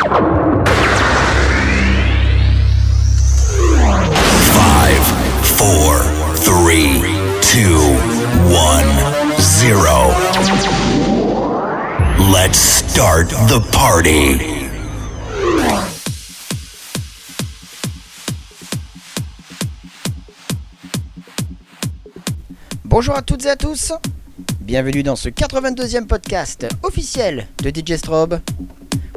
[0.00, 0.16] Five,
[5.44, 6.00] four,
[6.36, 7.02] three,
[7.42, 7.76] two,
[8.48, 8.88] one,
[9.38, 10.08] zero.
[12.32, 14.38] Let's start the party.
[22.84, 23.92] Bonjour à toutes et à tous
[24.62, 28.40] Bienvenue dans ce 82e podcast officiel de DJ Strobe.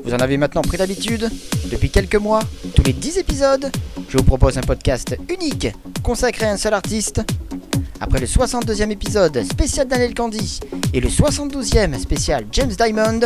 [0.04, 1.29] Vous en avez maintenant pris l'habitude.
[1.71, 2.41] Depuis quelques mois,
[2.75, 3.71] tous les 10 épisodes,
[4.09, 5.67] je vous propose un podcast unique
[6.03, 7.21] consacré à un seul artiste.
[8.02, 10.59] Après le 62e épisode spécial Daniel Candy
[10.94, 13.21] et le 72e spécial James Diamond,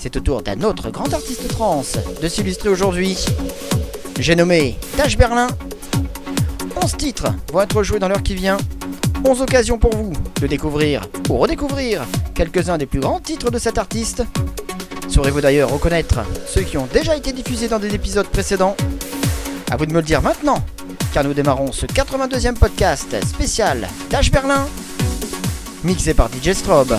[0.00, 1.84] c'est au tour d'un autre grand artiste trans
[2.20, 3.16] de s'illustrer aujourd'hui.
[4.18, 5.46] J'ai nommé Tash Berlin.
[6.82, 8.56] 11 titres vont être joués dans l'heure qui vient
[9.24, 13.78] 11 occasions pour vous de découvrir ou redécouvrir quelques-uns des plus grands titres de cet
[13.78, 14.24] artiste.
[15.16, 18.76] Saurez-vous d'ailleurs reconnaître ceux qui ont déjà été diffusés dans des épisodes précédents
[19.70, 20.62] A vous de me le dire maintenant,
[21.14, 24.68] car nous démarrons ce 82e podcast spécial Dash Berlin,
[25.84, 26.98] mixé par DJ Strobe.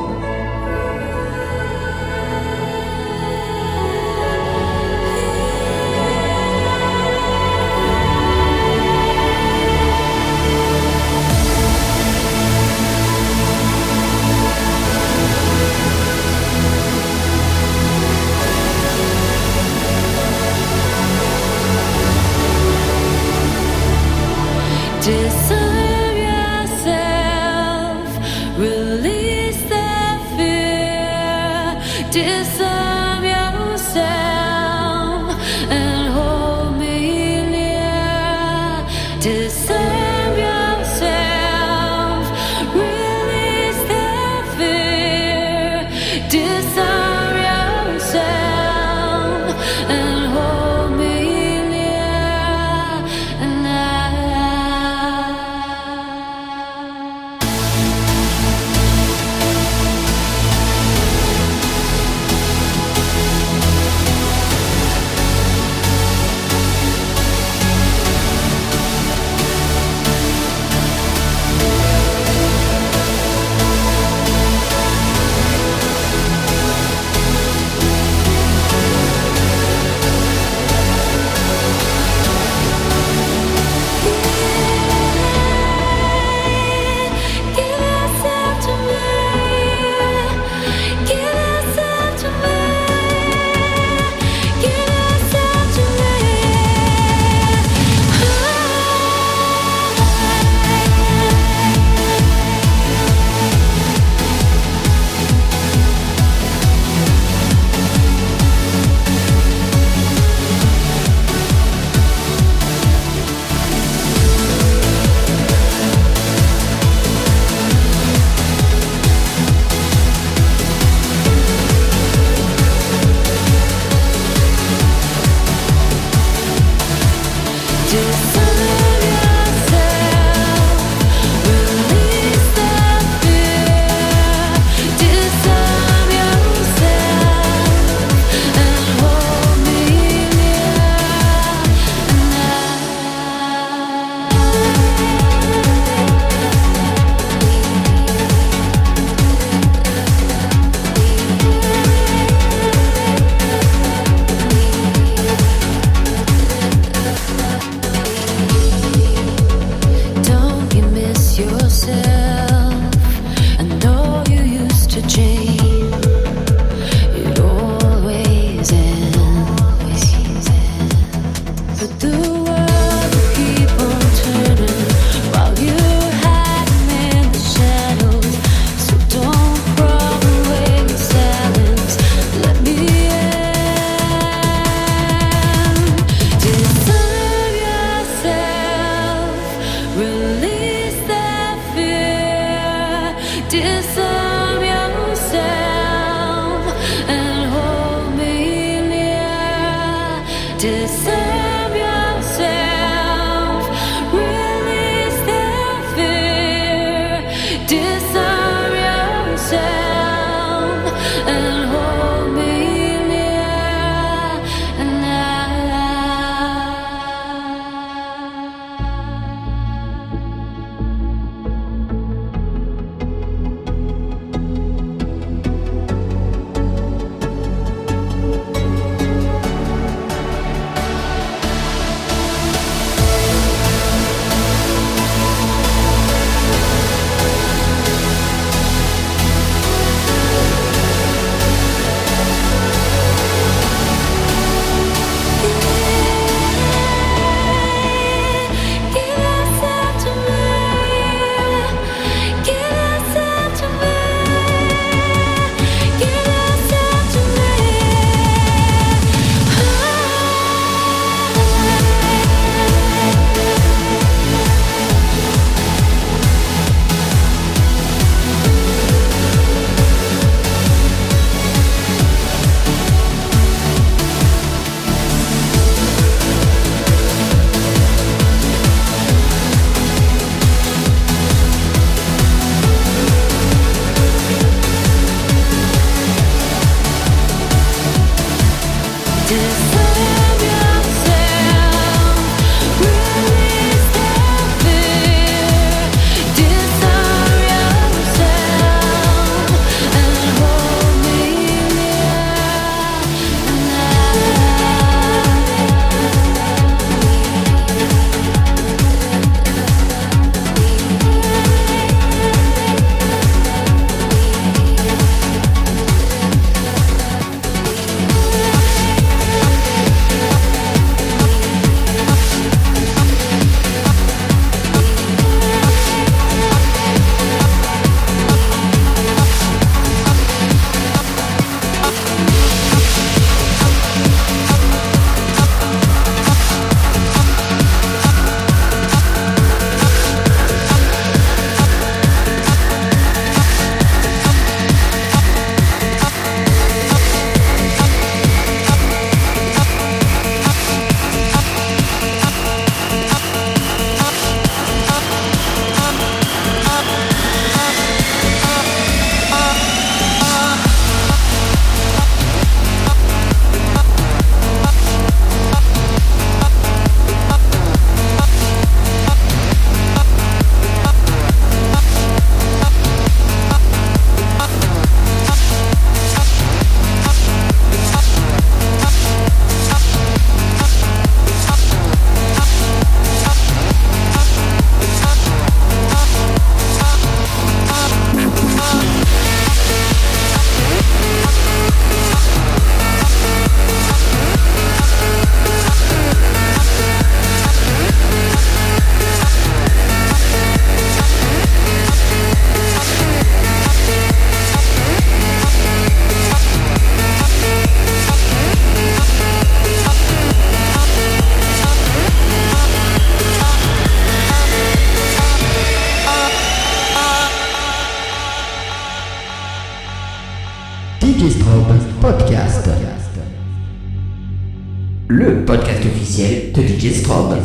[425.21, 427.37] Le podcast officiel de DJ Strobe.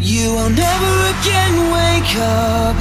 [0.00, 2.76] You will never again wake up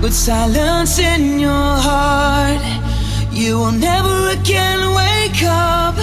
[0.00, 2.62] with silence in your heart.
[3.32, 5.96] You will never again wake up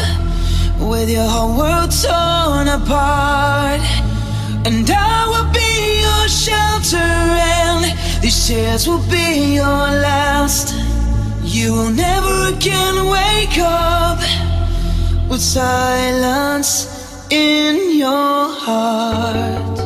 [0.80, 3.82] with your whole world torn apart.
[4.66, 7.86] And I will be your shelter, and
[8.22, 10.87] these tears will be your last.
[11.58, 14.20] You will never again wake up
[15.28, 16.86] with silence
[17.32, 19.77] in your heart.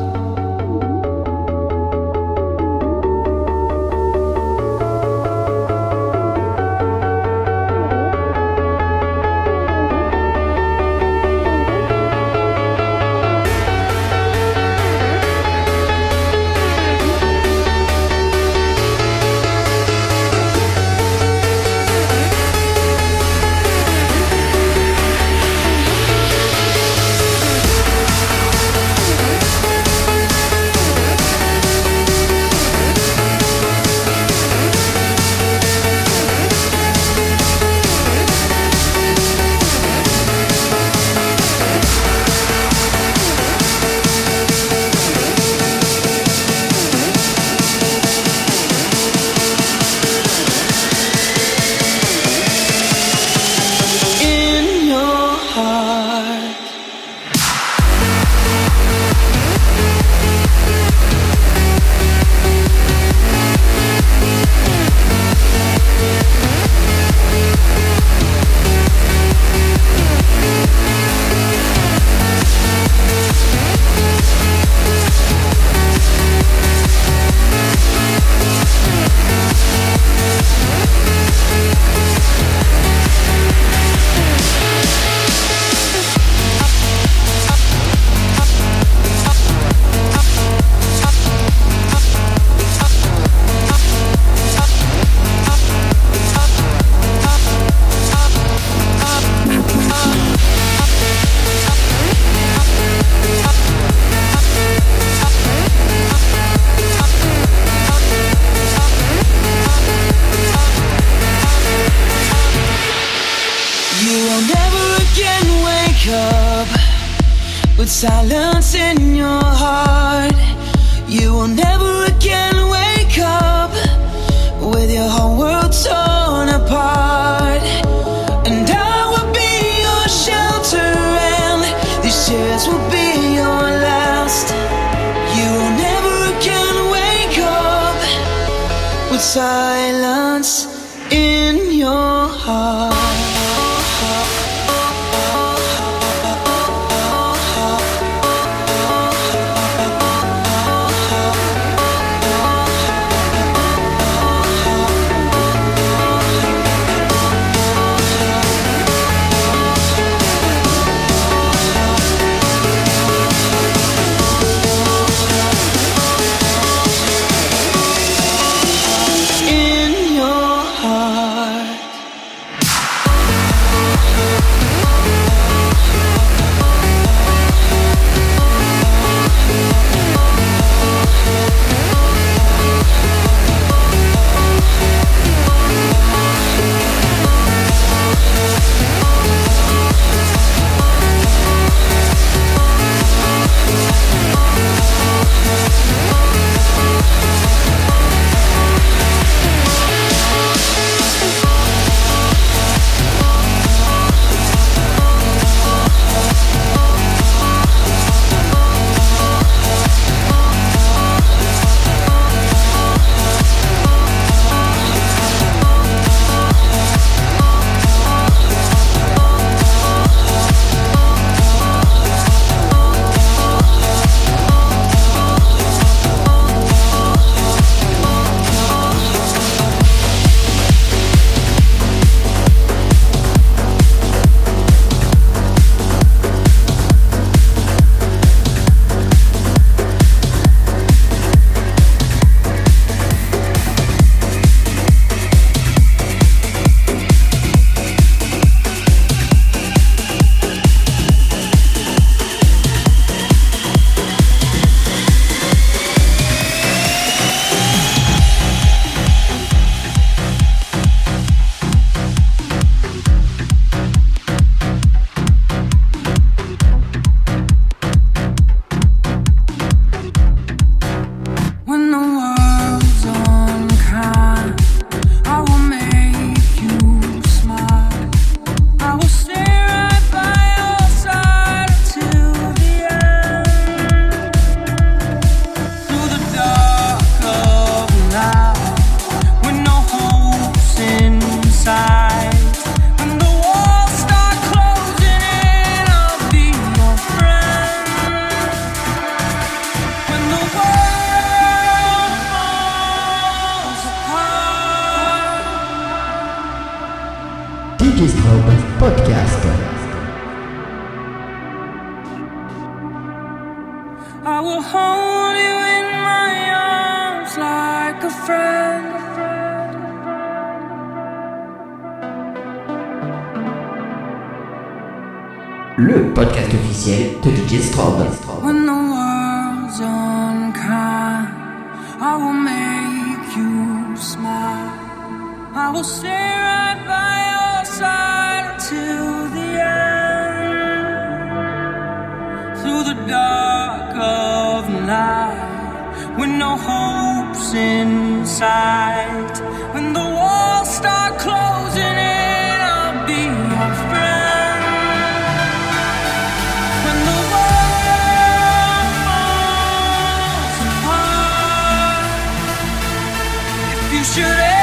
[364.13, 364.60] Should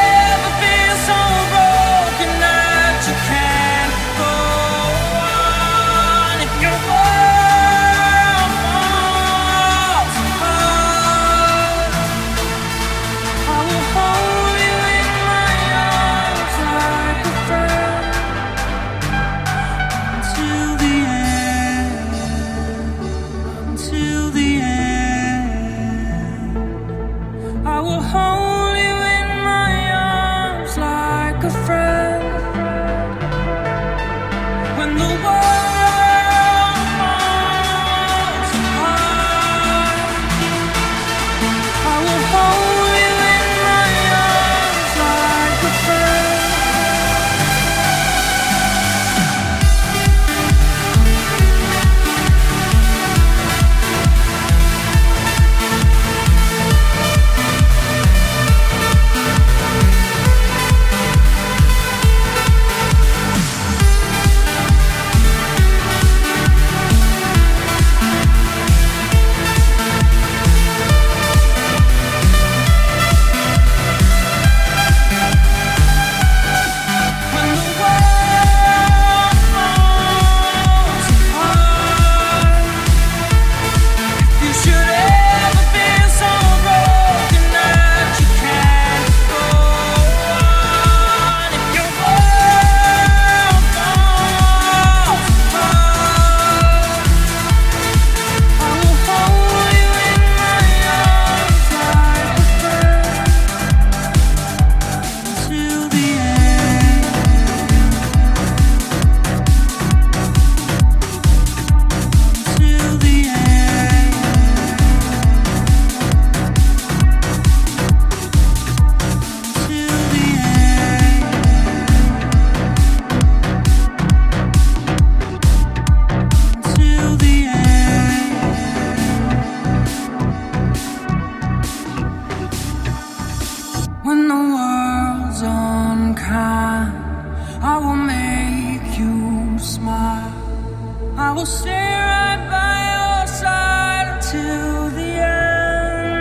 [141.20, 146.20] I will stay right by your side until the end.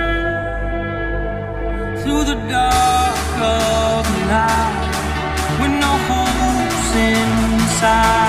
[2.02, 4.90] Through the dark of night,
[5.62, 8.27] with no hopes inside.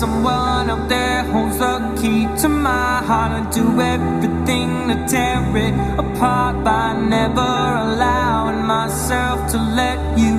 [0.00, 3.32] someone out there holds the key to my heart.
[3.38, 7.52] I do everything to tear it apart by never
[7.84, 10.29] allowing myself to let you.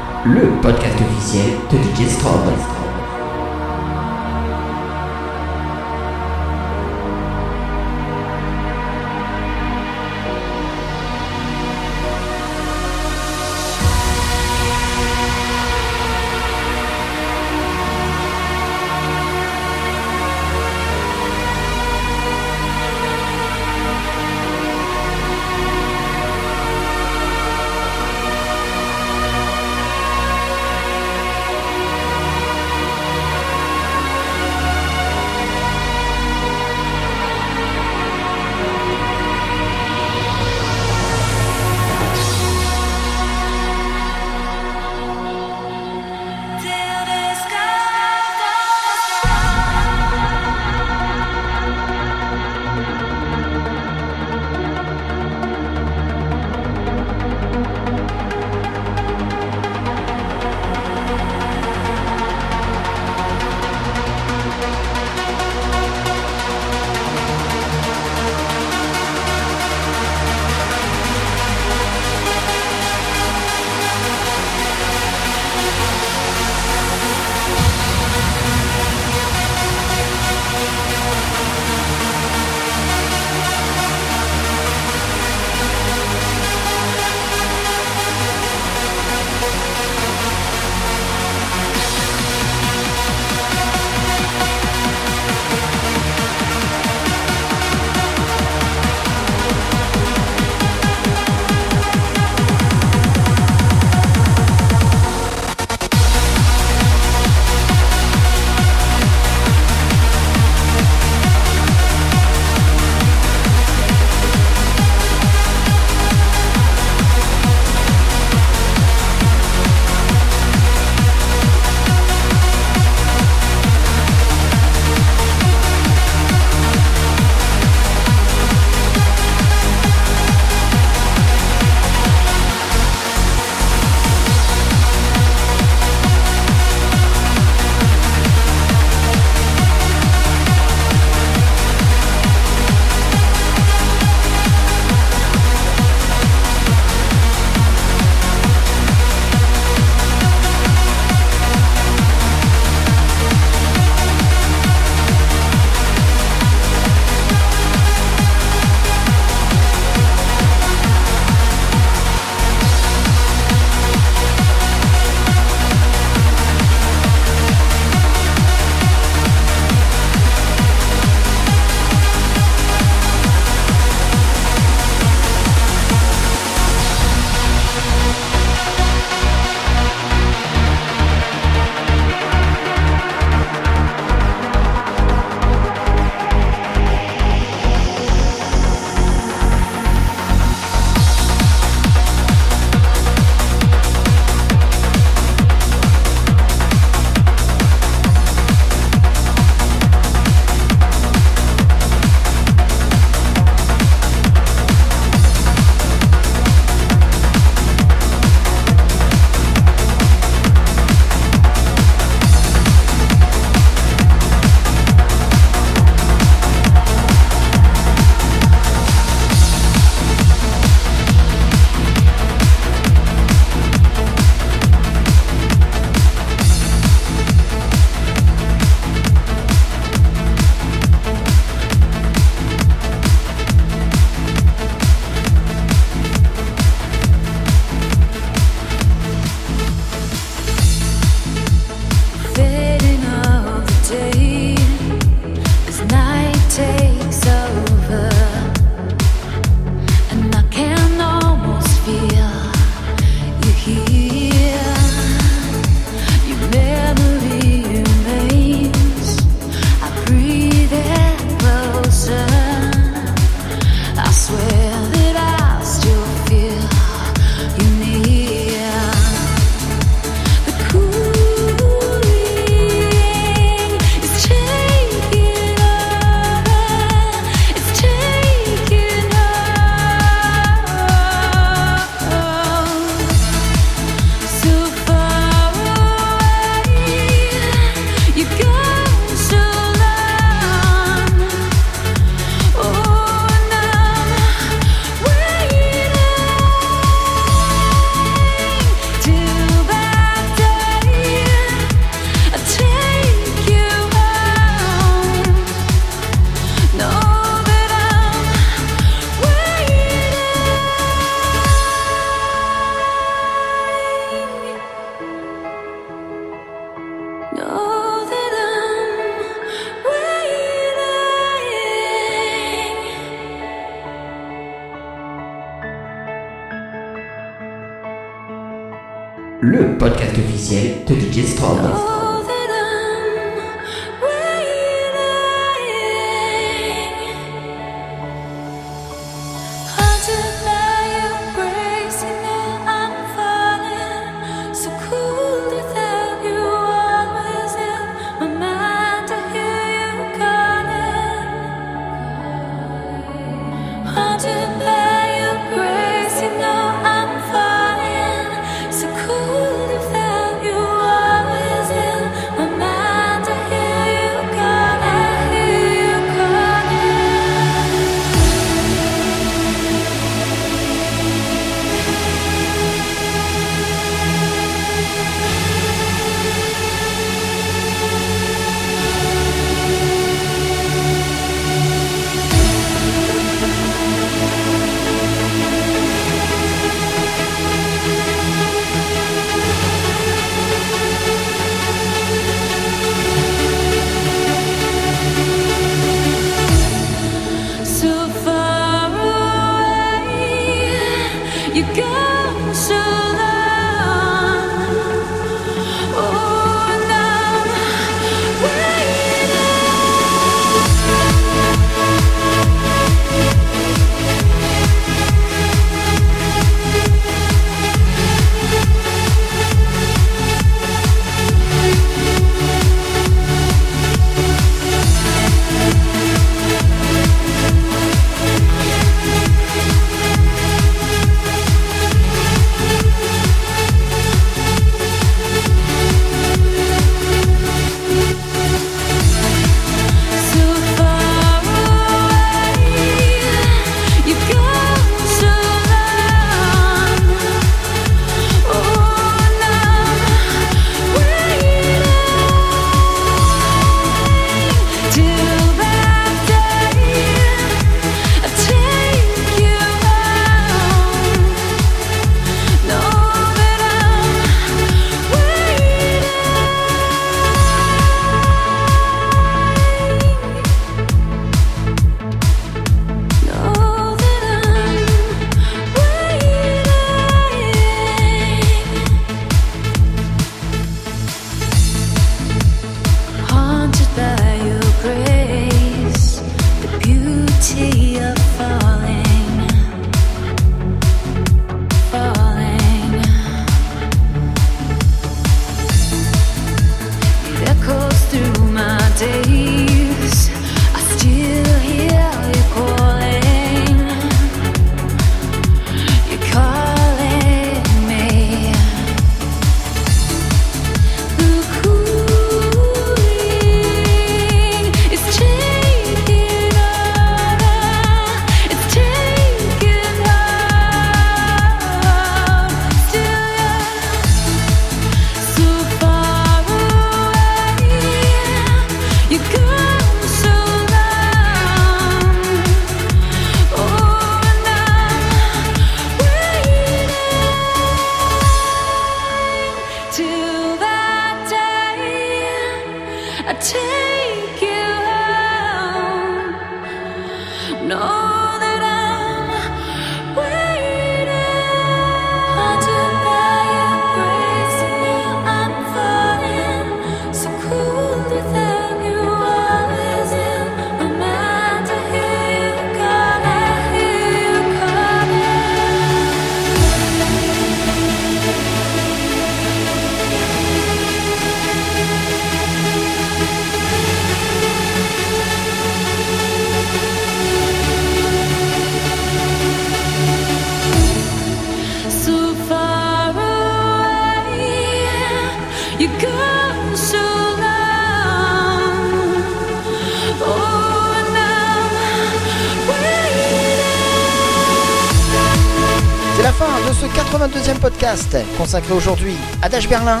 [598.38, 600.00] consacré aujourd'hui à Dash Berlin.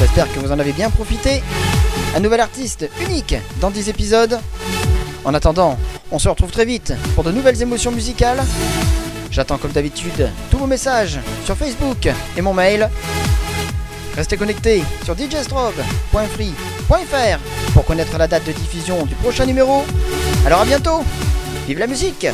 [0.00, 1.40] J'espère que vous en avez bien profité.
[2.16, 4.40] Un nouvel artiste unique dans 10 épisodes.
[5.24, 5.78] En attendant,
[6.10, 8.42] on se retrouve très vite pour de nouvelles émotions musicales.
[9.30, 12.90] J'attends comme d'habitude tous vos messages sur Facebook et mon mail.
[14.16, 17.38] Restez connectés sur djstrobe.free.fr
[17.72, 19.84] pour connaître la date de diffusion du prochain numéro.
[20.44, 21.04] Alors à bientôt
[21.68, 22.26] Vive la musique